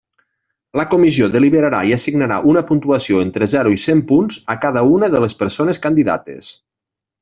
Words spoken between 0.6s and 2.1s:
La comissió deliberarà i